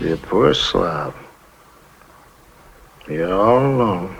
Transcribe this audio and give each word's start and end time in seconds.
You 0.00 0.16
poor 0.16 0.54
slob. 0.54 1.14
You're 3.08 3.34
all 3.34 3.58
alone. 3.58 4.16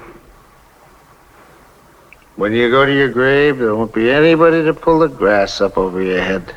When 2.34 2.52
you 2.52 2.68
go 2.70 2.84
to 2.84 2.92
your 2.92 3.10
grave, 3.10 3.58
there 3.58 3.75
won't 3.76 3.94
be 3.94 4.10
anybody 4.10 4.64
to 4.64 4.75
pull 4.75 5.00
the 5.00 5.08
grass 5.08 5.60
up 5.60 5.78
over 5.78 6.02
your 6.02 6.22
head. 6.22 6.54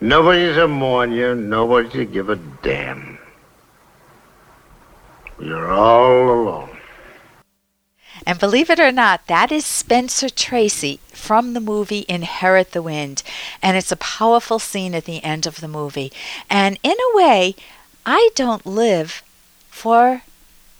Nobody 0.00 0.52
to 0.54 0.68
mourn 0.68 1.12
you, 1.12 1.34
nobody 1.34 1.88
to 1.90 2.04
give 2.04 2.28
a 2.28 2.36
damn. 2.62 3.18
You're 5.38 5.70
all 5.70 6.30
alone. 6.30 6.76
And 8.26 8.38
believe 8.38 8.68
it 8.68 8.78
or 8.78 8.92
not, 8.92 9.26
that 9.28 9.50
is 9.50 9.64
Spencer 9.64 10.28
Tracy 10.28 11.00
from 11.08 11.54
the 11.54 11.60
movie 11.60 12.04
Inherit 12.08 12.72
the 12.72 12.82
Wind. 12.82 13.22
And 13.62 13.76
it's 13.76 13.92
a 13.92 13.96
powerful 13.96 14.58
scene 14.58 14.94
at 14.94 15.06
the 15.06 15.24
end 15.24 15.46
of 15.46 15.60
the 15.60 15.68
movie. 15.68 16.12
And 16.50 16.78
in 16.82 16.92
a 16.92 17.16
way, 17.16 17.56
I 18.04 18.30
don't 18.34 18.66
live 18.66 19.22
for 19.70 20.22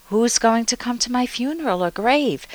who's 0.09 0.39
going 0.39 0.67
to 0.67 0.77
come 0.77 0.99
to 0.99 1.13
my 1.13 1.27
funeral 1.27 1.83
or 1.83 1.91
grave 1.91 2.47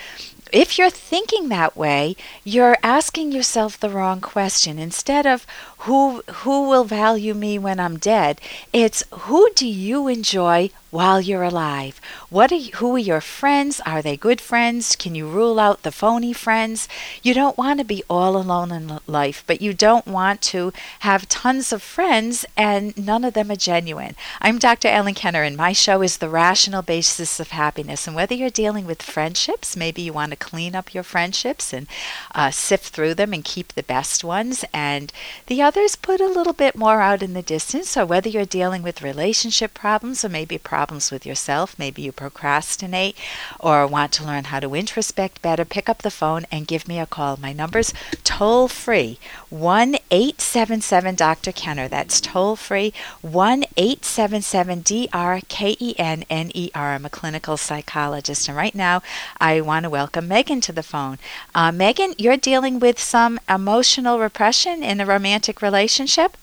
if 0.51 0.77
you're 0.77 0.89
thinking 0.89 1.49
that 1.49 1.75
way, 1.75 2.15
you're 2.43 2.77
asking 2.83 3.31
yourself 3.31 3.79
the 3.79 3.89
wrong 3.89 4.21
question. 4.21 4.79
Instead 4.79 5.25
of 5.25 5.45
who 5.79 6.21
who 6.27 6.67
will 6.69 6.83
value 6.83 7.33
me 7.33 7.59
when 7.59 7.79
I'm 7.79 7.97
dead, 7.97 8.39
it's 8.73 9.03
who 9.11 9.49
do 9.55 9.67
you 9.67 10.07
enjoy 10.07 10.69
while 10.97 11.21
you're 11.21 11.43
alive? 11.43 12.01
What 12.31 12.51
are 12.51 12.55
you, 12.55 12.71
who 12.77 12.95
are 12.95 12.97
your 13.11 13.21
friends? 13.21 13.79
Are 13.85 14.01
they 14.01 14.17
good 14.17 14.41
friends? 14.41 14.95
Can 14.95 15.13
you 15.13 15.27
rule 15.29 15.59
out 15.59 15.83
the 15.83 15.91
phony 15.91 16.33
friends? 16.33 16.89
You 17.21 17.35
don't 17.35 17.55
want 17.55 17.77
to 17.77 17.85
be 17.85 18.01
all 18.09 18.35
alone 18.35 18.71
in 18.71 18.99
life, 19.05 19.43
but 19.45 19.61
you 19.61 19.75
don't 19.75 20.07
want 20.07 20.41
to 20.53 20.73
have 21.01 21.29
tons 21.29 21.71
of 21.71 21.83
friends 21.83 22.47
and 22.57 22.97
none 22.97 23.23
of 23.23 23.35
them 23.35 23.51
are 23.51 23.55
genuine. 23.55 24.15
I'm 24.41 24.57
Dr. 24.57 24.87
Ellen 24.87 25.13
Kenner 25.13 25.43
and 25.43 25.55
my 25.55 25.71
show 25.71 26.01
is 26.01 26.17
The 26.17 26.29
Rational 26.29 26.81
Basis 26.81 27.39
of 27.39 27.49
Happiness. 27.51 28.07
And 28.07 28.15
whether 28.15 28.33
you're 28.33 28.49
dealing 28.49 28.87
with 28.87 29.03
friendships, 29.03 29.77
maybe 29.77 30.01
you 30.01 30.13
want 30.13 30.31
to 30.31 30.35
clean 30.35 30.73
up 30.73 30.95
your 30.95 31.03
friendships 31.03 31.73
and 31.73 31.85
uh, 32.33 32.49
sift 32.49 32.85
through 32.85 33.13
them 33.13 33.33
and 33.33 33.45
keep 33.45 33.73
the 33.73 33.83
best 33.83 34.23
ones 34.23 34.65
and 34.73 35.13
the 35.45 35.61
others 35.61 35.95
put 35.95 36.19
a 36.19 36.25
little 36.25 36.53
bit 36.53 36.75
more 36.75 37.01
out 37.01 37.21
in 37.21 37.33
the 37.33 37.43
distance, 37.43 37.95
or 37.95 38.03
whether 38.03 38.29
you're 38.29 38.45
dealing 38.45 38.81
with 38.81 39.03
relationship 39.03 39.75
problems 39.75 40.25
or 40.25 40.29
maybe 40.29 40.57
problems 40.57 40.86
problems 40.87 41.11
with 41.11 41.25
yourself, 41.25 41.77
maybe 41.77 42.01
you 42.01 42.13
procrastinate 42.13 43.13
or 43.59 43.85
want 43.85 44.13
to 44.13 44.23
learn 44.23 44.45
how 44.45 44.59
to 44.61 44.69
introspect 44.69 45.41
better, 45.41 45.65
pick 45.65 45.89
up 45.89 46.01
the 46.01 46.09
phone 46.09 46.45
and 46.49 46.65
give 46.65 46.87
me 46.87 46.97
a 46.97 47.05
call. 47.05 47.35
My 47.35 47.51
number's 47.51 47.93
toll 48.23 48.69
free 48.69 49.19
1 49.49 49.95
877 50.09 51.15
Dr. 51.15 51.51
Kenner. 51.51 51.89
That's 51.89 52.21
toll 52.21 52.55
free 52.55 52.93
1 53.21 53.65
877 53.75 54.79
D 54.79 55.09
R 55.11 55.41
K 55.49 55.75
E 55.77 55.93
N 55.99 56.23
N 56.29 56.51
E 56.53 56.71
R. 56.73 56.93
I'm 56.93 57.05
a 57.05 57.09
clinical 57.09 57.57
psychologist. 57.57 58.47
And 58.47 58.55
right 58.55 58.73
now, 58.73 59.01
I 59.41 59.59
want 59.59 59.83
to 59.83 59.89
welcome 59.89 60.29
Megan 60.29 60.61
to 60.61 60.71
the 60.71 60.83
phone. 60.83 61.17
Uh, 61.53 61.73
Megan, 61.73 62.13
you're 62.17 62.37
dealing 62.37 62.79
with 62.79 62.97
some 62.97 63.41
emotional 63.49 64.19
repression 64.19 64.83
in 64.83 65.01
a 65.01 65.05
romantic 65.05 65.61
relationship? 65.61 66.37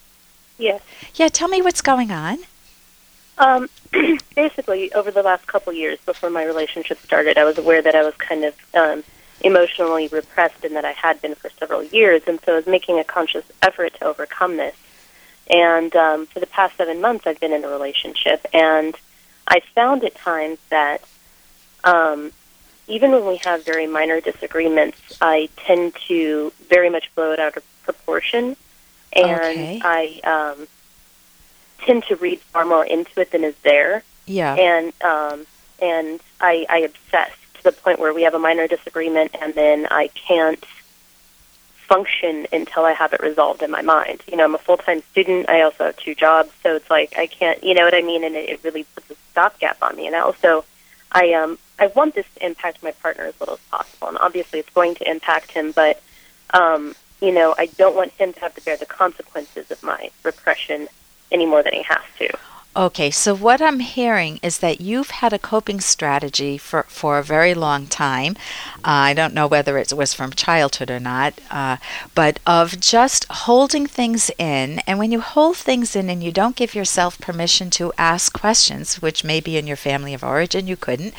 Yes. 0.58 0.82
Yeah, 1.14 1.28
tell 1.28 1.48
me 1.48 1.62
what's 1.62 1.80
going 1.80 2.10
on. 2.10 2.40
Um, 3.38 3.68
basically, 4.36 4.92
over 4.92 5.10
the 5.10 5.22
last 5.22 5.46
couple 5.46 5.72
years 5.72 5.98
before 6.06 6.30
my 6.30 6.44
relationship 6.44 6.98
started, 6.98 7.38
I 7.38 7.44
was 7.44 7.58
aware 7.58 7.82
that 7.82 7.94
I 7.94 8.02
was 8.04 8.14
kind 8.14 8.44
of 8.44 8.54
um, 8.74 9.04
emotionally 9.40 10.08
repressed 10.08 10.64
and 10.64 10.76
that 10.76 10.84
I 10.84 10.92
had 10.92 11.20
been 11.20 11.34
for 11.34 11.50
several 11.50 11.82
years, 11.82 12.22
and 12.26 12.40
so 12.40 12.52
I 12.52 12.56
was 12.56 12.66
making 12.66 12.98
a 12.98 13.04
conscious 13.04 13.44
effort 13.62 13.94
to 13.94 14.04
overcome 14.04 14.56
this. 14.56 14.76
And 15.50 15.94
um, 15.96 16.26
for 16.26 16.40
the 16.40 16.46
past 16.46 16.76
seven 16.76 17.00
months, 17.00 17.26
I've 17.26 17.40
been 17.40 17.52
in 17.52 17.64
a 17.64 17.68
relationship, 17.68 18.46
and 18.52 18.96
I 19.46 19.60
found 19.74 20.04
at 20.04 20.14
times 20.14 20.58
that 20.70 21.02
um, 21.82 22.32
even 22.86 23.12
when 23.12 23.26
we 23.26 23.36
have 23.38 23.64
very 23.64 23.86
minor 23.86 24.20
disagreements, 24.20 24.98
I 25.20 25.48
tend 25.56 25.94
to 26.08 26.52
very 26.68 26.88
much 26.88 27.14
blow 27.14 27.32
it 27.32 27.38
out 27.38 27.56
of 27.56 27.64
proportion, 27.82 28.56
and 29.12 29.40
okay. 29.40 29.80
I 29.82 30.54
um, 30.56 30.66
tend 31.78 32.04
to 32.04 32.16
read 32.16 32.40
far 32.40 32.64
more 32.64 32.84
into 32.84 33.20
it 33.20 33.30
than 33.30 33.44
is 33.44 33.54
there. 33.62 34.02
Yeah. 34.26 34.54
And 34.54 34.92
um, 35.02 35.46
and 35.80 36.20
I, 36.40 36.66
I 36.68 36.78
obsess 36.78 37.32
to 37.54 37.62
the 37.62 37.72
point 37.72 37.98
where 37.98 38.14
we 38.14 38.22
have 38.22 38.34
a 38.34 38.38
minor 38.38 38.66
disagreement, 38.66 39.34
and 39.40 39.54
then 39.54 39.86
I 39.90 40.08
can't 40.08 40.64
function 41.74 42.46
until 42.52 42.84
I 42.84 42.92
have 42.92 43.12
it 43.12 43.20
resolved 43.20 43.62
in 43.62 43.70
my 43.70 43.82
mind. 43.82 44.22
You 44.26 44.36
know, 44.36 44.44
I'm 44.44 44.54
a 44.54 44.58
full 44.58 44.78
time 44.78 45.02
student. 45.10 45.48
I 45.48 45.62
also 45.62 45.84
have 45.84 45.96
two 45.96 46.14
jobs, 46.14 46.50
so 46.62 46.76
it's 46.76 46.90
like 46.90 47.16
I 47.18 47.26
can't. 47.26 47.62
You 47.62 47.74
know 47.74 47.84
what 47.84 47.94
I 47.94 48.02
mean? 48.02 48.24
And 48.24 48.34
it, 48.34 48.48
it 48.48 48.64
really 48.64 48.84
puts 48.94 49.10
a 49.10 49.14
stopgap 49.30 49.82
on 49.82 49.96
me. 49.96 50.06
And 50.06 50.16
I 50.16 50.20
also, 50.20 50.64
I 51.12 51.32
um 51.34 51.58
I 51.78 51.88
want 51.88 52.14
this 52.14 52.26
to 52.36 52.46
impact 52.46 52.82
my 52.82 52.92
partner 52.92 53.24
as 53.24 53.38
little 53.40 53.54
as 53.54 53.60
possible, 53.70 54.08
and 54.08 54.18
obviously 54.18 54.60
it's 54.60 54.70
going 54.70 54.94
to 54.96 55.10
impact 55.10 55.52
him, 55.52 55.72
but 55.72 56.00
um, 56.50 56.94
you 57.20 57.32
know, 57.32 57.54
I 57.58 57.66
don't 57.66 57.96
want 57.96 58.12
him 58.12 58.32
to 58.32 58.40
have 58.40 58.54
to 58.54 58.64
bear 58.64 58.76
the 58.76 58.86
consequences 58.86 59.70
of 59.70 59.82
my 59.82 60.10
repression 60.22 60.88
any 61.34 61.46
more 61.46 61.62
than 61.62 61.74
he 61.74 61.82
has 61.88 62.04
to. 62.18 62.28
Okay, 62.76 63.12
so 63.12 63.36
what 63.36 63.62
I'm 63.62 63.78
hearing 63.78 64.40
is 64.42 64.58
that 64.58 64.80
you've 64.80 65.10
had 65.10 65.32
a 65.32 65.38
coping 65.38 65.80
strategy 65.80 66.58
for, 66.58 66.82
for 66.88 67.18
a 67.18 67.22
very 67.22 67.54
long 67.54 67.86
time. 67.86 68.34
Uh, 68.78 69.10
I 69.10 69.14
don't 69.14 69.32
know 69.32 69.46
whether 69.46 69.78
it 69.78 69.92
was 69.92 70.12
from 70.12 70.32
childhood 70.32 70.90
or 70.90 70.98
not, 70.98 71.34
uh, 71.52 71.76
but 72.16 72.40
of 72.44 72.80
just 72.80 73.26
holding 73.30 73.86
things 73.86 74.28
in. 74.38 74.80
And 74.88 74.98
when 74.98 75.12
you 75.12 75.20
hold 75.20 75.56
things 75.56 75.94
in 75.94 76.10
and 76.10 76.20
you 76.20 76.32
don't 76.32 76.56
give 76.56 76.74
yourself 76.74 77.20
permission 77.20 77.70
to 77.70 77.92
ask 77.96 78.32
questions, 78.32 79.00
which 79.00 79.22
maybe 79.22 79.56
in 79.56 79.68
your 79.68 79.76
family 79.76 80.12
of 80.12 80.24
origin 80.24 80.66
you 80.66 80.76
couldn't, 80.76 81.14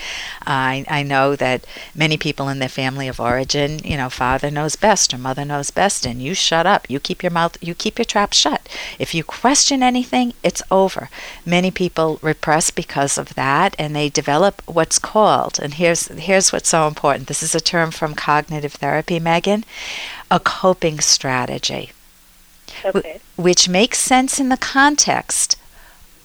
uh, 0.45 0.65
I, 0.75 0.85
I 0.89 1.03
know 1.03 1.38
that 1.38 1.65
many 1.95 2.17
people 2.17 2.49
in 2.49 2.59
their 2.59 2.67
family 2.67 3.07
of 3.07 3.21
origin, 3.21 3.79
you 3.79 3.95
know, 3.95 4.09
father 4.09 4.51
knows 4.51 4.75
best 4.75 5.13
or 5.13 5.17
mother 5.17 5.45
knows 5.45 5.71
best, 5.71 6.05
and 6.05 6.21
you 6.21 6.33
shut 6.33 6.65
up. 6.65 6.89
You 6.89 6.99
keep 6.99 7.23
your 7.23 7.31
mouth, 7.31 7.57
you 7.61 7.73
keep 7.75 7.97
your 7.97 8.05
trap 8.05 8.33
shut. 8.33 8.67
If 8.99 9.15
you 9.15 9.23
question 9.23 9.81
anything, 9.81 10.33
it's 10.44 10.61
over 10.69 11.09
many 11.45 11.72
people 11.72 12.19
repress 12.22 12.72
because 12.72 13.17
of 13.17 13.35
that 13.35 13.75
and 13.78 13.95
they 13.95 14.09
develop 14.09 14.61
what's 14.66 15.00
called 15.00 15.59
and 15.61 15.75
here's 15.75 16.07
here's 16.07 16.51
what's 16.51 16.69
so 16.69 16.88
important 16.88 17.28
this 17.28 17.44
is 17.44 17.53
a 17.53 17.59
term 17.59 17.91
from 17.91 18.16
cognitive 18.16 18.73
therapy 18.73 19.19
megan 19.19 19.63
a 20.31 20.39
coping 20.39 21.00
strategy 21.00 21.91
okay. 22.83 23.19
which 23.35 23.69
makes 23.69 24.00
sense 24.00 24.39
in 24.39 24.50
the 24.50 24.57
context 24.57 25.57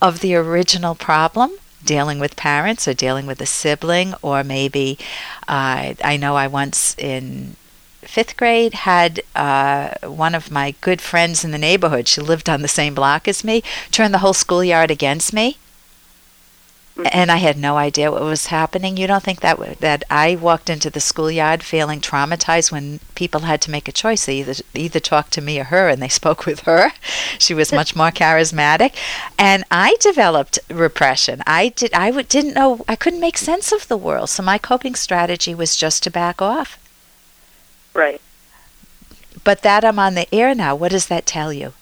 of 0.00 0.20
the 0.20 0.34
original 0.34 0.94
problem 0.94 1.52
dealing 1.84 2.18
with 2.18 2.36
parents 2.36 2.86
or 2.86 2.94
dealing 2.94 3.26
with 3.26 3.40
a 3.40 3.46
sibling 3.46 4.14
or 4.22 4.42
maybe 4.42 4.98
uh, 5.48 5.94
i 6.02 6.16
know 6.16 6.36
i 6.36 6.46
once 6.46 6.94
in 6.98 7.56
fifth 8.10 8.36
grade 8.36 8.74
had 8.74 9.22
uh, 9.36 9.90
one 10.02 10.34
of 10.34 10.50
my 10.50 10.74
good 10.80 11.00
friends 11.00 11.44
in 11.44 11.52
the 11.52 11.58
neighborhood. 11.58 12.08
She 12.08 12.20
lived 12.20 12.48
on 12.48 12.60
the 12.60 12.68
same 12.68 12.94
block 12.94 13.28
as 13.28 13.44
me. 13.44 13.62
Turned 13.90 14.12
the 14.12 14.18
whole 14.18 14.32
schoolyard 14.32 14.90
against 14.90 15.32
me, 15.32 15.58
mm-hmm. 16.96 17.06
and 17.12 17.30
I 17.30 17.36
had 17.36 17.56
no 17.56 17.76
idea 17.76 18.10
what 18.10 18.22
was 18.22 18.46
happening. 18.46 18.96
You 18.96 19.06
don't 19.06 19.22
think 19.22 19.40
that 19.40 19.58
w- 19.58 19.76
that 19.78 20.02
I 20.10 20.34
walked 20.34 20.68
into 20.68 20.90
the 20.90 21.00
schoolyard 21.00 21.62
feeling 21.62 22.00
traumatized 22.00 22.72
when 22.72 22.98
people 23.14 23.42
had 23.42 23.60
to 23.62 23.70
make 23.70 23.86
a 23.86 23.92
choice? 23.92 24.26
They 24.26 24.40
either 24.40 24.54
either 24.74 25.00
talked 25.00 25.32
to 25.34 25.40
me 25.40 25.60
or 25.60 25.64
her, 25.64 25.88
and 25.88 26.02
they 26.02 26.08
spoke 26.20 26.46
with 26.46 26.60
her. 26.60 26.92
She 27.38 27.54
was 27.54 27.72
much 27.72 27.94
more 27.94 28.10
charismatic, 28.10 28.92
and 29.38 29.62
I 29.70 29.96
developed 30.00 30.58
repression. 30.68 31.44
I 31.46 31.68
did. 31.68 31.94
I 31.94 32.08
w- 32.10 32.26
didn't 32.26 32.54
know. 32.54 32.84
I 32.88 32.96
couldn't 32.96 33.20
make 33.20 33.38
sense 33.38 33.70
of 33.70 33.86
the 33.86 33.96
world. 33.96 34.30
So 34.30 34.42
my 34.42 34.58
coping 34.58 34.96
strategy 34.96 35.54
was 35.54 35.76
just 35.76 36.02
to 36.02 36.10
back 36.10 36.42
off. 36.42 36.76
Right. 37.94 38.20
But 39.44 39.62
that 39.62 39.84
I'm 39.84 39.98
on 39.98 40.14
the 40.14 40.32
air 40.34 40.54
now, 40.54 40.74
what 40.74 40.92
does 40.92 41.06
that 41.06 41.26
tell 41.26 41.52
you? 41.52 41.72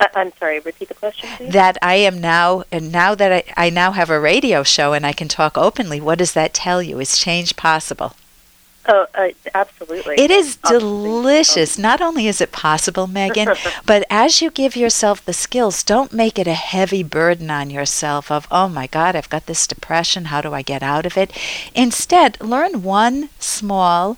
Uh, 0.00 0.06
I'm 0.14 0.32
sorry, 0.38 0.60
repeat 0.60 0.88
the 0.88 0.94
question, 0.94 1.28
please. 1.36 1.52
That 1.52 1.76
I 1.82 1.94
am 1.96 2.20
now, 2.20 2.64
and 2.70 2.92
now 2.92 3.14
that 3.14 3.32
I, 3.32 3.66
I 3.66 3.70
now 3.70 3.92
have 3.92 4.10
a 4.10 4.20
radio 4.20 4.62
show 4.62 4.92
and 4.92 5.04
I 5.04 5.12
can 5.12 5.28
talk 5.28 5.58
openly, 5.58 6.00
what 6.00 6.18
does 6.18 6.32
that 6.34 6.54
tell 6.54 6.82
you? 6.82 7.00
Is 7.00 7.18
change 7.18 7.56
possible? 7.56 8.14
Oh, 8.86 9.06
uh, 9.14 9.28
absolutely. 9.54 10.16
It 10.18 10.30
is 10.30 10.56
delicious. 10.56 11.76
Not 11.76 12.00
only 12.00 12.26
is 12.26 12.40
it 12.40 12.52
possible, 12.52 13.06
Megan, 13.06 13.48
but 13.86 14.04
as 14.08 14.40
you 14.40 14.50
give 14.50 14.76
yourself 14.76 15.22
the 15.24 15.34
skills, 15.34 15.82
don't 15.82 16.12
make 16.12 16.38
it 16.38 16.46
a 16.46 16.54
heavy 16.54 17.02
burden 17.02 17.50
on 17.50 17.68
yourself 17.68 18.30
of, 18.30 18.48
oh 18.50 18.68
my 18.68 18.86
God, 18.86 19.14
I've 19.14 19.28
got 19.28 19.46
this 19.46 19.66
depression. 19.66 20.26
How 20.26 20.40
do 20.40 20.54
I 20.54 20.62
get 20.62 20.82
out 20.82 21.04
of 21.04 21.18
it? 21.18 21.30
Instead, 21.74 22.40
learn 22.40 22.82
one 22.82 23.28
small 23.38 24.16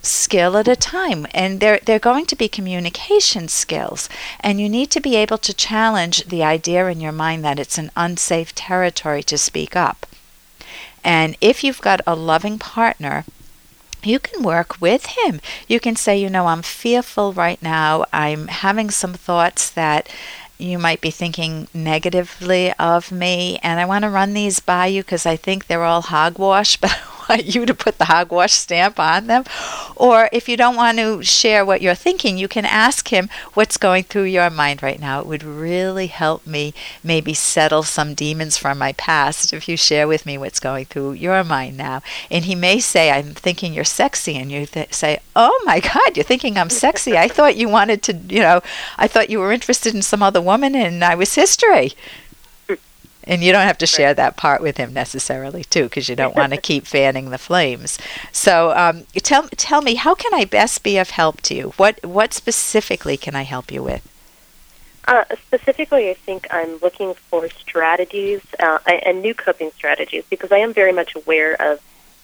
skill 0.00 0.56
at 0.56 0.68
a 0.68 0.76
time 0.76 1.26
and 1.34 1.58
they're 1.58 1.80
they're 1.84 1.98
going 1.98 2.24
to 2.24 2.36
be 2.36 2.48
communication 2.48 3.48
skills 3.48 4.08
and 4.40 4.60
you 4.60 4.68
need 4.68 4.90
to 4.90 5.00
be 5.00 5.16
able 5.16 5.36
to 5.36 5.52
challenge 5.52 6.24
the 6.26 6.42
idea 6.42 6.86
in 6.86 7.00
your 7.00 7.12
mind 7.12 7.44
that 7.44 7.58
it's 7.58 7.78
an 7.78 7.90
unsafe 7.96 8.54
territory 8.54 9.22
to 9.22 9.36
speak 9.36 9.74
up 9.74 10.06
and 11.04 11.36
if 11.40 11.62
you've 11.64 11.80
got 11.80 12.00
a 12.06 12.14
loving 12.14 12.58
partner, 12.58 13.24
you 14.02 14.18
can 14.18 14.42
work 14.42 14.80
with 14.80 15.06
him. 15.06 15.40
You 15.66 15.80
can 15.80 15.96
say, 15.96 16.18
you 16.18 16.30
know, 16.30 16.46
I'm 16.46 16.62
fearful 16.62 17.32
right 17.32 17.60
now. 17.62 18.04
I'm 18.12 18.48
having 18.48 18.90
some 18.90 19.14
thoughts 19.14 19.70
that 19.70 20.08
you 20.58 20.78
might 20.78 21.00
be 21.00 21.10
thinking 21.10 21.68
negatively 21.72 22.72
of 22.74 23.12
me, 23.12 23.58
and 23.62 23.78
I 23.78 23.84
want 23.84 24.02
to 24.02 24.10
run 24.10 24.34
these 24.34 24.58
by 24.58 24.86
you 24.86 25.02
because 25.02 25.24
I 25.24 25.36
think 25.36 25.66
they're 25.66 25.84
all 25.84 26.02
hogwash, 26.02 26.76
but 26.80 26.90
I 26.90 27.26
want 27.28 27.54
you 27.54 27.64
to 27.66 27.74
put 27.74 27.98
the 27.98 28.06
hogwash 28.06 28.52
stamp 28.52 28.98
on 28.98 29.26
them. 29.28 29.44
Or 29.98 30.28
if 30.32 30.48
you 30.48 30.56
don't 30.56 30.76
want 30.76 30.98
to 30.98 31.22
share 31.24 31.64
what 31.64 31.82
you're 31.82 31.94
thinking, 31.96 32.38
you 32.38 32.46
can 32.46 32.64
ask 32.64 33.08
him 33.08 33.28
what's 33.54 33.76
going 33.76 34.04
through 34.04 34.24
your 34.24 34.48
mind 34.48 34.80
right 34.82 35.00
now. 35.00 35.20
It 35.20 35.26
would 35.26 35.42
really 35.42 36.06
help 36.06 36.46
me 36.46 36.72
maybe 37.02 37.34
settle 37.34 37.82
some 37.82 38.14
demons 38.14 38.56
from 38.56 38.78
my 38.78 38.92
past 38.92 39.52
if 39.52 39.68
you 39.68 39.76
share 39.76 40.06
with 40.06 40.24
me 40.24 40.38
what's 40.38 40.60
going 40.60 40.84
through 40.84 41.12
your 41.12 41.42
mind 41.42 41.76
now. 41.76 42.02
And 42.30 42.44
he 42.44 42.54
may 42.54 42.78
say, 42.78 43.10
I'm 43.10 43.34
thinking 43.34 43.74
you're 43.74 43.84
sexy. 43.84 44.36
And 44.36 44.52
you 44.52 44.66
th- 44.66 44.94
say, 44.94 45.18
Oh 45.34 45.60
my 45.64 45.80
God, 45.80 46.16
you're 46.16 46.24
thinking 46.24 46.56
I'm 46.56 46.70
sexy. 46.70 47.18
I 47.18 47.26
thought 47.26 47.56
you 47.56 47.68
wanted 47.68 48.02
to, 48.04 48.14
you 48.14 48.40
know, 48.40 48.62
I 48.96 49.08
thought 49.08 49.30
you 49.30 49.40
were 49.40 49.52
interested 49.52 49.94
in 49.94 50.02
some 50.02 50.22
other 50.22 50.40
woman 50.40 50.76
and 50.76 51.04
I 51.04 51.16
was 51.16 51.34
history. 51.34 51.92
And 53.28 53.44
you 53.44 53.52
don't 53.52 53.66
have 53.66 53.78
to 53.78 53.86
share 53.86 54.14
that 54.14 54.36
part 54.38 54.62
with 54.62 54.78
him 54.78 54.94
necessarily, 54.94 55.62
too, 55.62 55.84
because 55.84 56.08
you 56.08 56.16
don't 56.16 56.34
want 56.34 56.54
to 56.54 56.60
keep 56.70 56.86
fanning 56.86 57.28
the 57.28 57.38
flames. 57.38 57.98
So, 58.32 58.72
um, 58.74 59.04
tell 59.16 59.48
tell 59.50 59.82
me, 59.82 59.94
how 59.96 60.14
can 60.14 60.32
I 60.32 60.46
best 60.46 60.82
be 60.82 60.96
of 60.96 61.10
help 61.10 61.42
to 61.42 61.54
you? 61.54 61.72
What 61.76 62.04
what 62.04 62.32
specifically 62.32 63.18
can 63.18 63.36
I 63.36 63.42
help 63.42 63.70
you 63.70 63.82
with? 63.82 64.02
Uh, 65.06 65.24
specifically, 65.46 66.10
I 66.10 66.14
think 66.14 66.46
I'm 66.50 66.76
looking 66.78 67.14
for 67.14 67.48
strategies 67.48 68.42
uh, 68.58 68.78
and 68.86 69.22
new 69.22 69.34
coping 69.34 69.70
strategies 69.72 70.24
because 70.28 70.50
I 70.50 70.58
am 70.58 70.74
very 70.74 70.92
much 70.92 71.14
aware 71.14 71.54
of 71.60 71.80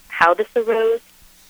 how 0.09 0.35
this 0.35 0.49
arose 0.57 1.01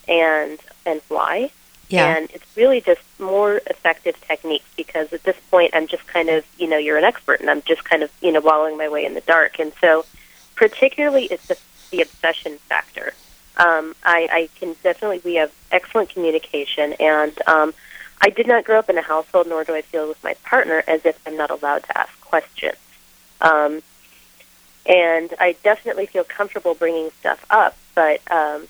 and 0.08 0.58
and 0.84 1.00
why. 1.08 1.50
Yeah. 1.94 2.16
And 2.16 2.28
it's 2.32 2.44
really 2.56 2.80
just 2.80 3.00
more 3.20 3.60
effective 3.68 4.20
techniques 4.20 4.66
because 4.76 5.12
at 5.12 5.22
this 5.22 5.36
point 5.48 5.70
I'm 5.74 5.86
just 5.86 6.06
kind 6.08 6.28
of, 6.28 6.44
you 6.58 6.66
know, 6.66 6.76
you're 6.76 6.98
an 6.98 7.04
expert 7.04 7.40
and 7.40 7.48
I'm 7.48 7.62
just 7.62 7.84
kind 7.84 8.02
of, 8.02 8.10
you 8.20 8.32
know, 8.32 8.40
wallowing 8.40 8.76
my 8.76 8.88
way 8.88 9.04
in 9.04 9.14
the 9.14 9.20
dark. 9.20 9.60
And 9.60 9.72
so 9.80 10.04
particularly 10.56 11.26
it's 11.26 11.46
the, 11.46 11.56
the 11.90 12.02
obsession 12.02 12.58
factor. 12.68 13.12
Um, 13.56 13.94
I, 14.02 14.28
I 14.32 14.48
can 14.58 14.74
definitely, 14.82 15.20
we 15.24 15.36
have 15.36 15.52
excellent 15.70 16.08
communication 16.08 16.94
and 16.94 17.40
um, 17.46 17.72
I 18.20 18.30
did 18.30 18.48
not 18.48 18.64
grow 18.64 18.80
up 18.80 18.90
in 18.90 18.98
a 18.98 19.02
household, 19.02 19.46
nor 19.46 19.62
do 19.62 19.74
I 19.74 19.82
feel 19.82 20.08
with 20.08 20.22
my 20.24 20.34
partner 20.44 20.82
as 20.88 21.04
if 21.04 21.16
I'm 21.26 21.36
not 21.36 21.50
allowed 21.50 21.84
to 21.84 21.96
ask 21.96 22.20
questions. 22.22 22.76
Um, 23.40 23.82
and 24.84 25.32
I 25.38 25.54
definitely 25.62 26.06
feel 26.06 26.24
comfortable 26.24 26.74
bringing 26.74 27.10
stuff 27.20 27.44
up, 27.50 27.76
but 27.94 28.20
um, 28.32 28.66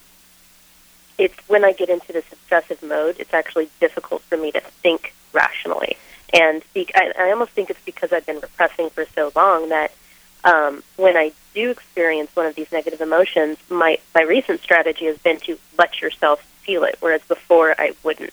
it's 1.18 1.36
when 1.48 1.64
I 1.64 1.72
get 1.72 1.88
into 1.88 2.12
this 2.12 2.24
obsessive 2.32 2.82
mode, 2.82 3.16
it's 3.18 3.34
actually 3.34 3.68
difficult 3.80 4.22
for 4.22 4.36
me 4.36 4.52
to 4.52 4.60
think 4.60 5.14
rationally. 5.32 5.96
And 6.32 6.62
be, 6.72 6.88
I, 6.94 7.12
I 7.18 7.30
almost 7.30 7.52
think 7.52 7.70
it's 7.70 7.84
because 7.84 8.12
I've 8.12 8.26
been 8.26 8.40
repressing 8.40 8.90
for 8.90 9.04
so 9.14 9.30
long 9.36 9.68
that 9.68 9.92
um, 10.44 10.82
when 10.96 11.16
I 11.16 11.32
do 11.54 11.70
experience 11.70 12.34
one 12.34 12.46
of 12.46 12.54
these 12.54 12.70
negative 12.72 13.00
emotions, 13.00 13.58
my, 13.70 13.98
my 14.14 14.22
recent 14.22 14.60
strategy 14.60 15.06
has 15.06 15.18
been 15.18 15.38
to 15.40 15.58
let 15.78 16.02
yourself 16.02 16.42
feel 16.62 16.84
it, 16.84 16.96
whereas 17.00 17.22
before 17.22 17.74
I 17.78 17.94
wouldn't. 18.02 18.32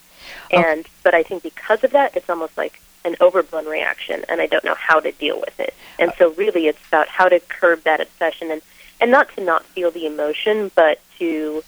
Oh. 0.51 0.63
And 0.63 0.87
but 1.03 1.13
I 1.13 1.23
think 1.23 1.43
because 1.43 1.83
of 1.83 1.91
that, 1.91 2.15
it's 2.15 2.29
almost 2.29 2.57
like 2.57 2.81
an 3.03 3.15
overblown 3.21 3.65
reaction, 3.65 4.23
and 4.29 4.41
I 4.41 4.47
don't 4.47 4.63
know 4.63 4.75
how 4.75 4.99
to 4.99 5.11
deal 5.11 5.39
with 5.39 5.59
it. 5.59 5.73
And 5.97 6.11
so, 6.17 6.31
really, 6.31 6.67
it's 6.67 6.85
about 6.87 7.07
how 7.07 7.27
to 7.27 7.39
curb 7.39 7.83
that 7.83 8.01
obsession 8.01 8.51
and 8.51 8.61
and 8.99 9.09
not 9.09 9.33
to 9.35 9.43
not 9.43 9.65
feel 9.65 9.91
the 9.91 10.05
emotion, 10.05 10.71
but 10.75 10.99
to 11.17 11.63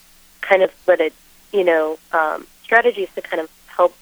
kind 0.48 0.62
of 0.62 0.72
let 0.88 1.00
it, 1.00 1.14
you 1.52 1.64
know, 1.64 1.98
um, 2.12 2.46
strategies 2.64 3.10
to 3.16 3.22
kind 3.22 3.42
of 3.42 3.50
help 3.68 3.96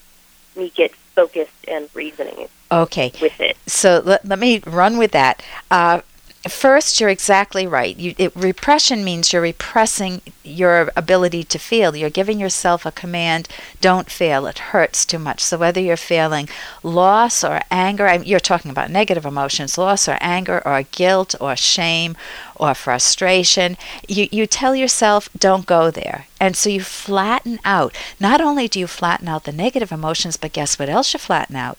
me 0.55 0.71
get 0.75 0.93
focused 1.15 1.51
and 1.67 1.89
reasoning. 1.93 2.47
Okay. 2.71 3.11
With 3.21 3.39
it. 3.39 3.57
So 3.67 4.01
let, 4.03 4.25
let 4.25 4.39
me 4.39 4.59
run 4.65 4.97
with 4.97 5.11
that. 5.11 5.43
Uh, 5.69 6.01
First, 6.49 6.99
you're 6.99 7.09
exactly 7.09 7.67
right. 7.67 7.95
You, 7.95 8.15
it, 8.17 8.35
repression 8.35 9.03
means 9.03 9.31
you're 9.31 9.43
repressing 9.43 10.21
your 10.43 10.91
ability 10.95 11.43
to 11.43 11.59
feel. 11.59 11.95
You're 11.95 12.09
giving 12.09 12.39
yourself 12.39 12.83
a 12.83 12.91
command, 12.91 13.47
don't 13.79 14.09
feel. 14.09 14.47
It 14.47 14.57
hurts 14.73 15.05
too 15.05 15.19
much. 15.19 15.41
So, 15.41 15.59
whether 15.59 15.79
you're 15.79 15.97
feeling 15.97 16.49
loss 16.81 17.43
or 17.43 17.61
anger, 17.69 18.07
I 18.07 18.17
mean, 18.17 18.27
you're 18.27 18.39
talking 18.39 18.71
about 18.71 18.89
negative 18.89 19.23
emotions, 19.23 19.77
loss 19.77 20.09
or 20.09 20.17
anger 20.19 20.63
or 20.65 20.81
guilt 20.81 21.35
or 21.39 21.55
shame 21.55 22.17
or 22.55 22.73
frustration, 22.73 23.77
you, 24.07 24.27
you 24.31 24.47
tell 24.47 24.75
yourself, 24.75 25.29
don't 25.37 25.67
go 25.67 25.91
there. 25.91 26.25
And 26.39 26.55
so 26.55 26.71
you 26.71 26.81
flatten 26.81 27.59
out. 27.63 27.95
Not 28.19 28.41
only 28.41 28.67
do 28.67 28.79
you 28.79 28.87
flatten 28.87 29.27
out 29.27 29.43
the 29.43 29.51
negative 29.51 29.91
emotions, 29.91 30.37
but 30.37 30.53
guess 30.53 30.79
what 30.79 30.89
else 30.89 31.13
you 31.13 31.19
flatten 31.19 31.55
out? 31.55 31.77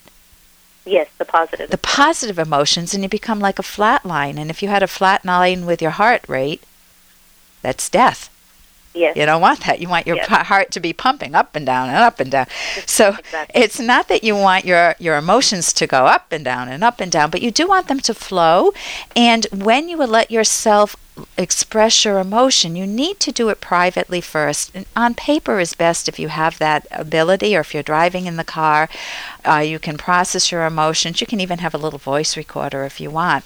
Yes, 0.85 1.09
the 1.19 1.25
positive. 1.25 1.71
The 1.71 1.79
positive 1.79 2.39
emotions, 2.39 2.93
and 2.93 3.03
you 3.03 3.09
become 3.09 3.39
like 3.39 3.59
a 3.59 3.63
flat 3.63 4.05
line. 4.05 4.37
And 4.39 4.51
if 4.51 4.63
you 4.63 4.69
had 4.69 4.83
a 4.83 4.89
flat 4.89 5.25
line 5.25 5.65
with 5.65 5.81
your 5.81 5.93
heart 5.93 6.25
rate, 6.29 6.63
that's 7.63 7.89
death. 7.89 8.29
Yes. 8.95 9.17
You 9.17 9.25
don't 9.25 9.41
want 9.41 9.61
that. 9.61 9.81
You 9.81 9.89
want 9.89 10.07
your 10.07 10.17
yes. 10.17 10.29
heart 10.29 10.71
to 10.73 10.81
be 10.81 10.93
pumping 10.93 11.35
up 11.35 11.57
and 11.57 11.65
down 11.65 11.89
and 11.89 11.99
up 11.99 12.21
and 12.21 12.31
down. 12.31 12.47
So 12.85 13.11
exactly. 13.11 13.63
it's 13.63 13.81
not 13.81 14.09
that 14.09 14.23
you 14.23 14.35
want 14.35 14.67
your, 14.67 14.97
your 14.99 15.17
emotions 15.17 15.73
to 15.75 15.87
go 15.87 16.07
up 16.07 16.31
and 16.31 16.45
down 16.45 16.69
and 16.69 16.85
up 16.85 17.01
and 17.01 17.11
down, 17.11 17.31
but 17.31 17.41
you 17.41 17.51
do 17.51 17.67
want 17.69 17.89
them 17.89 18.01
to 18.01 18.13
flow. 18.13 18.73
And 19.17 19.47
when 19.51 19.89
you 19.89 19.97
let 19.97 20.31
yourself 20.31 20.95
express 21.37 22.05
your 22.05 22.19
emotion, 22.19 22.77
you 22.77 22.87
need 22.87 23.21
to 23.21 23.33
do 23.33 23.49
it 23.49 23.61
privately 23.61 24.21
first. 24.21 24.71
And 24.75 24.87
on 24.97 25.15
paper 25.15 25.61
is 25.61 25.75
best 25.75 26.09
if 26.09 26.19
you 26.19 26.29
have 26.29 26.59
that 26.59 26.87
ability, 26.91 27.57
or 27.57 27.61
if 27.61 27.75
you're 27.75 27.83
driving 27.83 28.27
in 28.27 28.37
the 28.37 28.45
car, 28.45 28.89
uh, 29.47 29.59
you 29.59 29.79
can 29.79 29.99
process 29.99 30.51
your 30.51 30.65
emotions. 30.65 31.21
You 31.21 31.27
can 31.27 31.41
even 31.41 31.59
have 31.59 31.75
a 31.75 31.79
little 31.79 31.99
voice 31.99 32.37
recorder 32.37 32.85
if 32.85 33.01
you 33.01 33.11
want. 33.11 33.45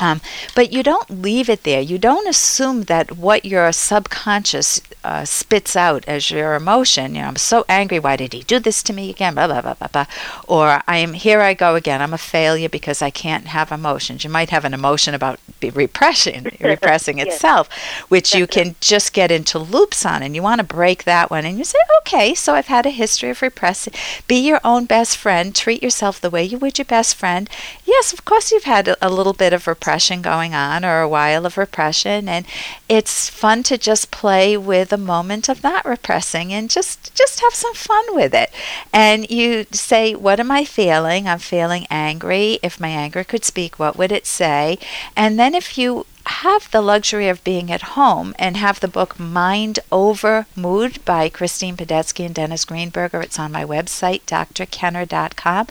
Um, 0.00 0.20
but 0.54 0.72
you 0.72 0.82
don't 0.82 1.22
leave 1.22 1.50
it 1.50 1.64
there. 1.64 1.80
You 1.80 1.98
don't 1.98 2.26
assume 2.26 2.84
that 2.84 3.16
what 3.18 3.44
your 3.44 3.70
subconscious 3.70 4.80
uh, 5.04 5.24
spits 5.24 5.76
out 5.76 6.04
as 6.06 6.30
your 6.30 6.54
emotion, 6.54 7.14
you 7.14 7.20
know, 7.20 7.28
I'm 7.28 7.36
so 7.36 7.64
angry, 7.68 7.98
why 7.98 8.16
did 8.16 8.32
he 8.32 8.42
do 8.42 8.58
this 8.58 8.82
to 8.84 8.92
me 8.92 9.10
again? 9.10 9.34
Blah, 9.34 9.46
blah, 9.46 9.60
blah, 9.60 9.74
blah, 9.74 9.88
blah. 9.88 10.06
Or 10.48 10.82
I 10.88 10.98
am, 10.98 11.12
here 11.12 11.40
I 11.40 11.54
go 11.54 11.74
again, 11.74 12.00
I'm 12.00 12.14
a 12.14 12.18
failure 12.18 12.68
because 12.68 13.02
I 13.02 13.10
can't 13.10 13.46
have 13.46 13.70
emotions. 13.70 14.24
You 14.24 14.30
might 14.30 14.50
have 14.50 14.64
an 14.64 14.74
emotion 14.74 15.14
about 15.14 15.38
repression, 15.60 16.50
repressing 16.60 17.18
yes. 17.18 17.34
itself, 17.34 17.68
which 18.08 18.34
you 18.34 18.46
can 18.46 18.76
just 18.80 19.12
get 19.12 19.30
into 19.30 19.58
loops 19.58 20.06
on, 20.06 20.22
and 20.22 20.34
you 20.34 20.42
want 20.42 20.60
to 20.60 20.66
break 20.66 21.04
that 21.04 21.30
one. 21.30 21.44
And 21.44 21.58
you 21.58 21.64
say, 21.64 21.78
okay, 22.00 22.34
so 22.34 22.54
I've 22.54 22.66
had 22.66 22.86
a 22.86 22.90
history 22.90 23.30
of 23.30 23.42
repressing. 23.42 23.92
Be 24.26 24.36
your 24.36 24.60
own 24.64 24.86
best 24.86 25.16
friend. 25.16 25.54
Treat 25.54 25.82
yourself 25.82 26.20
the 26.20 26.30
way 26.30 26.42
you 26.42 26.58
would 26.58 26.78
your 26.78 26.86
best 26.86 27.16
friend. 27.16 27.50
Yes, 27.84 28.12
of 28.12 28.24
course, 28.24 28.50
you've 28.50 28.64
had 28.64 28.88
a, 28.88 28.96
a 29.06 29.10
little 29.10 29.34
bit 29.34 29.52
of 29.52 29.66
repression 29.66 29.89
repression 29.90 30.22
going 30.22 30.54
on 30.54 30.84
or 30.84 31.00
a 31.00 31.08
while 31.08 31.44
of 31.44 31.58
repression 31.58 32.28
and 32.28 32.46
it's 32.88 33.28
fun 33.28 33.60
to 33.64 33.76
just 33.76 34.12
play 34.12 34.56
with 34.56 34.92
a 34.92 34.96
moment 34.96 35.48
of 35.48 35.64
not 35.64 35.84
repressing 35.84 36.52
and 36.52 36.70
just 36.70 37.12
just 37.12 37.40
have 37.40 37.52
some 37.52 37.74
fun 37.74 38.04
with 38.14 38.32
it. 38.32 38.50
And 38.92 39.28
you 39.28 39.66
say 39.72 40.14
what 40.14 40.38
am 40.38 40.52
i 40.52 40.64
feeling? 40.64 41.26
I'm 41.26 41.40
feeling 41.40 41.88
angry. 41.90 42.60
If 42.62 42.78
my 42.78 42.88
anger 42.88 43.24
could 43.24 43.44
speak 43.44 43.80
what 43.80 43.98
would 43.98 44.12
it 44.12 44.26
say? 44.26 44.78
And 45.16 45.40
then 45.40 45.56
if 45.56 45.76
you 45.76 46.06
have 46.30 46.70
the 46.70 46.80
luxury 46.80 47.28
of 47.28 47.44
being 47.44 47.70
at 47.70 47.82
home 47.98 48.34
and 48.38 48.56
have 48.56 48.80
the 48.80 48.88
book 48.88 49.18
Mind 49.18 49.80
Over 49.90 50.46
Mood 50.56 51.04
by 51.04 51.28
Christine 51.28 51.76
Padesky 51.76 52.24
and 52.24 52.34
Dennis 52.34 52.64
Greenberger. 52.64 53.22
It's 53.22 53.38
on 53.38 53.52
my 53.52 53.64
website, 53.64 54.22
drkenner.com. 54.26 55.66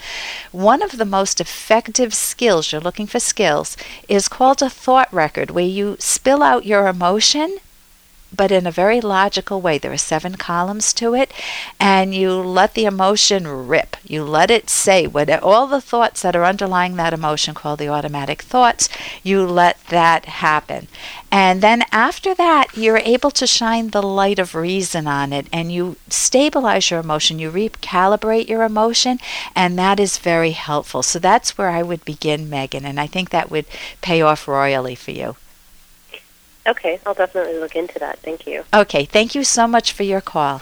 One 0.51 0.81
of 0.81 0.97
the 0.97 1.05
most 1.05 1.39
effective 1.39 2.13
skills, 2.13 2.71
you're 2.71 2.81
looking 2.81 3.07
for 3.07 3.19
skills, 3.19 3.77
is 4.07 4.27
called 4.27 4.61
a 4.61 4.69
thought 4.69 5.11
record, 5.13 5.49
where 5.51 5.65
you 5.65 5.95
spill 5.99 6.43
out 6.43 6.65
your 6.65 6.87
emotion 6.87 7.57
but 8.35 8.51
in 8.51 8.67
a 8.67 8.71
very 8.71 9.01
logical 9.01 9.61
way. 9.61 9.77
There 9.77 9.91
are 9.91 9.97
seven 9.97 10.35
columns 10.35 10.93
to 10.93 11.13
it, 11.13 11.31
and 11.79 12.13
you 12.13 12.33
let 12.33 12.73
the 12.73 12.85
emotion 12.85 13.67
rip. 13.67 13.97
You 14.03 14.23
let 14.23 14.51
it 14.51 14.69
say 14.69 15.07
what 15.07 15.29
all 15.43 15.67
the 15.67 15.81
thoughts 15.81 16.21
that 16.21 16.35
are 16.35 16.45
underlying 16.45 16.95
that 16.95 17.13
emotion, 17.13 17.53
called 17.53 17.79
the 17.79 17.89
automatic 17.89 18.41
thoughts, 18.41 18.89
you 19.23 19.45
let 19.45 19.83
that 19.87 20.25
happen. 20.25 20.87
And 21.31 21.61
then 21.61 21.83
after 21.91 22.33
that, 22.35 22.75
you're 22.75 22.97
able 22.97 23.31
to 23.31 23.45
shine 23.47 23.89
the 23.89 24.01
light 24.01 24.39
of 24.39 24.55
reason 24.55 25.07
on 25.07 25.31
it 25.31 25.47
and 25.53 25.71
you 25.71 25.97
stabilize 26.07 26.89
your 26.89 26.99
emotion, 26.99 27.39
you 27.39 27.51
recalibrate 27.51 28.47
your 28.47 28.63
emotion, 28.63 29.19
and 29.55 29.77
that 29.77 29.99
is 29.99 30.17
very 30.17 30.51
helpful. 30.51 31.03
So 31.03 31.19
that's 31.19 31.57
where 31.57 31.69
I 31.69 31.83
would 31.83 32.03
begin, 32.05 32.49
Megan, 32.49 32.85
and 32.85 32.99
I 32.99 33.07
think 33.07 33.29
that 33.29 33.51
would 33.51 33.65
pay 34.01 34.21
off 34.21 34.47
royally 34.47 34.95
for 34.95 35.11
you. 35.11 35.35
Okay, 36.69 36.99
I'll 37.05 37.15
definitely 37.15 37.57
look 37.57 37.75
into 37.75 37.97
that. 37.99 38.19
Thank 38.19 38.45
you. 38.45 38.63
Okay, 38.73 39.05
thank 39.05 39.33
you 39.33 39.43
so 39.43 39.67
much 39.67 39.91
for 39.91 40.03
your 40.03 40.21
call. 40.21 40.61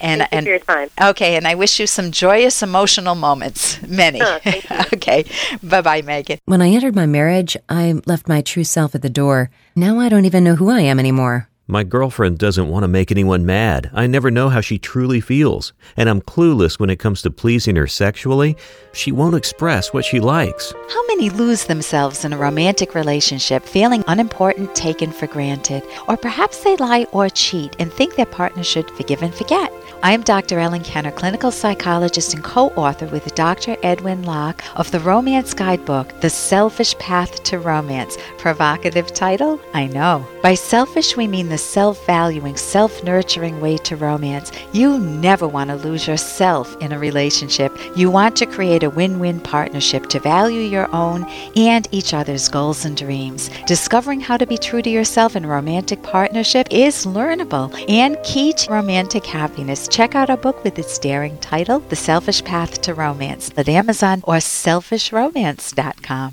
And, 0.00 0.20
thank 0.20 0.32
and 0.32 0.44
for 0.46 0.50
your 0.50 0.58
time. 0.58 0.90
Okay, 1.00 1.36
and 1.36 1.46
I 1.46 1.54
wish 1.54 1.78
you 1.78 1.86
some 1.86 2.10
joyous 2.10 2.62
emotional 2.62 3.14
moments, 3.14 3.80
many. 3.86 4.20
Oh, 4.20 4.40
okay, 4.94 5.24
bye 5.62 5.80
bye, 5.80 6.02
Megan. 6.02 6.38
When 6.46 6.60
I 6.60 6.68
entered 6.70 6.96
my 6.96 7.06
marriage, 7.06 7.56
I 7.68 8.00
left 8.04 8.28
my 8.28 8.40
true 8.40 8.64
self 8.64 8.94
at 8.94 9.02
the 9.02 9.08
door. 9.08 9.50
Now 9.76 10.00
I 10.00 10.08
don't 10.08 10.24
even 10.24 10.42
know 10.42 10.56
who 10.56 10.68
I 10.68 10.80
am 10.80 10.98
anymore. 10.98 11.48
My 11.66 11.82
girlfriend 11.82 12.36
doesn't 12.36 12.68
want 12.68 12.82
to 12.84 12.88
make 12.88 13.10
anyone 13.10 13.46
mad. 13.46 13.90
I 13.94 14.06
never 14.06 14.30
know 14.30 14.50
how 14.50 14.60
she 14.60 14.78
truly 14.78 15.22
feels, 15.22 15.72
and 15.96 16.10
I'm 16.10 16.20
clueless 16.20 16.78
when 16.78 16.90
it 16.90 16.98
comes 16.98 17.22
to 17.22 17.30
pleasing 17.30 17.76
her 17.76 17.86
sexually. 17.86 18.54
She 18.92 19.10
won't 19.10 19.34
express 19.34 19.90
what 19.90 20.04
she 20.04 20.20
likes. 20.20 20.74
How 20.90 21.06
many 21.06 21.30
lose 21.30 21.64
themselves 21.64 22.22
in 22.22 22.34
a 22.34 22.38
romantic 22.38 22.94
relationship, 22.94 23.64
feeling 23.64 24.04
unimportant, 24.06 24.74
taken 24.74 25.10
for 25.10 25.26
granted? 25.26 25.82
Or 26.06 26.18
perhaps 26.18 26.62
they 26.62 26.76
lie 26.76 27.06
or 27.12 27.30
cheat 27.30 27.74
and 27.78 27.90
think 27.90 28.16
their 28.16 28.26
partner 28.26 28.62
should 28.62 28.90
forgive 28.90 29.22
and 29.22 29.34
forget. 29.34 29.72
I 30.04 30.12
am 30.12 30.20
Dr. 30.20 30.58
Ellen 30.58 30.82
Kenner, 30.82 31.10
clinical 31.10 31.50
psychologist 31.50 32.34
and 32.34 32.44
co 32.44 32.68
author 32.76 33.06
with 33.06 33.34
Dr. 33.34 33.78
Edwin 33.82 34.22
Locke 34.24 34.62
of 34.76 34.90
the 34.90 35.00
Romance 35.00 35.54
Guidebook, 35.54 36.20
The 36.20 36.28
Selfish 36.28 36.94
Path 36.98 37.42
to 37.44 37.58
Romance. 37.58 38.18
Provocative 38.36 39.14
title? 39.14 39.58
I 39.72 39.86
know. 39.86 40.26
By 40.42 40.56
selfish, 40.56 41.16
we 41.16 41.26
mean 41.26 41.48
the 41.48 41.56
self 41.56 42.04
valuing, 42.04 42.58
self 42.58 43.02
nurturing 43.02 43.62
way 43.62 43.78
to 43.78 43.96
romance. 43.96 44.52
You 44.74 44.98
never 44.98 45.48
want 45.48 45.70
to 45.70 45.76
lose 45.76 46.06
yourself 46.06 46.76
in 46.82 46.92
a 46.92 46.98
relationship. 46.98 47.74
You 47.96 48.10
want 48.10 48.36
to 48.36 48.44
create 48.44 48.82
a 48.82 48.90
win 48.90 49.20
win 49.20 49.40
partnership 49.40 50.08
to 50.10 50.20
value 50.20 50.60
your 50.60 50.94
own 50.94 51.24
and 51.56 51.88
each 51.92 52.12
other's 52.12 52.50
goals 52.50 52.84
and 52.84 52.94
dreams. 52.94 53.48
Discovering 53.66 54.20
how 54.20 54.36
to 54.36 54.46
be 54.46 54.58
true 54.58 54.82
to 54.82 54.90
yourself 54.90 55.34
in 55.34 55.46
romantic 55.46 56.02
partnership 56.02 56.68
is 56.70 57.06
learnable 57.06 57.72
and 57.88 58.22
key 58.22 58.52
to 58.52 58.70
romantic 58.70 59.24
happiness. 59.24 59.88
Check 59.94 60.16
out 60.16 60.28
our 60.28 60.36
book 60.36 60.64
with 60.64 60.76
its 60.76 60.98
daring 60.98 61.38
title, 61.38 61.78
The 61.78 61.94
Selfish 61.94 62.42
Path 62.42 62.82
to 62.82 62.94
Romance, 62.94 63.52
at 63.56 63.68
Amazon 63.68 64.22
or 64.24 64.38
selfishromance.com. 64.38 66.32